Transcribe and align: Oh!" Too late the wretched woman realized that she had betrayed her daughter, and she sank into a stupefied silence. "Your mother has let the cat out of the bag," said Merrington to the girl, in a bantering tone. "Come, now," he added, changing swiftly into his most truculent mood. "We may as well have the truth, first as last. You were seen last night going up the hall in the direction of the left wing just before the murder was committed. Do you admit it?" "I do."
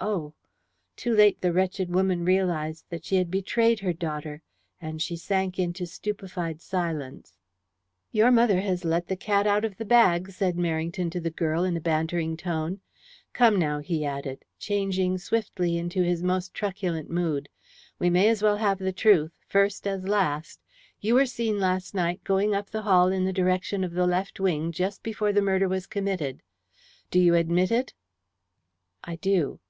Oh!" 0.00 0.34
Too 0.96 1.14
late 1.14 1.40
the 1.40 1.52
wretched 1.52 1.88
woman 1.94 2.24
realized 2.24 2.84
that 2.90 3.04
she 3.04 3.16
had 3.16 3.30
betrayed 3.30 3.78
her 3.80 3.92
daughter, 3.92 4.42
and 4.80 5.00
she 5.00 5.16
sank 5.16 5.56
into 5.58 5.84
a 5.84 5.86
stupefied 5.86 6.60
silence. 6.60 7.38
"Your 8.10 8.32
mother 8.32 8.60
has 8.60 8.84
let 8.84 9.06
the 9.06 9.16
cat 9.16 9.46
out 9.46 9.64
of 9.64 9.76
the 9.78 9.84
bag," 9.84 10.30
said 10.32 10.56
Merrington 10.56 11.10
to 11.12 11.20
the 11.20 11.30
girl, 11.30 11.62
in 11.62 11.76
a 11.76 11.80
bantering 11.80 12.36
tone. 12.36 12.80
"Come, 13.32 13.56
now," 13.56 13.78
he 13.78 14.04
added, 14.04 14.44
changing 14.58 15.16
swiftly 15.18 15.78
into 15.78 16.02
his 16.02 16.24
most 16.24 16.52
truculent 16.52 17.08
mood. 17.08 17.48
"We 17.98 18.10
may 18.10 18.28
as 18.28 18.42
well 18.42 18.56
have 18.56 18.80
the 18.80 18.92
truth, 18.92 19.32
first 19.46 19.86
as 19.86 20.06
last. 20.08 20.60
You 21.00 21.14
were 21.14 21.24
seen 21.24 21.60
last 21.60 21.94
night 21.94 22.22
going 22.24 22.52
up 22.52 22.68
the 22.68 22.82
hall 22.82 23.08
in 23.12 23.24
the 23.24 23.32
direction 23.32 23.84
of 23.84 23.92
the 23.92 24.08
left 24.08 24.40
wing 24.40 24.70
just 24.72 25.02
before 25.04 25.32
the 25.32 25.40
murder 25.40 25.68
was 25.68 25.86
committed. 25.86 26.42
Do 27.12 27.20
you 27.20 27.36
admit 27.36 27.70
it?" 27.70 27.94
"I 29.04 29.16
do." 29.16 29.60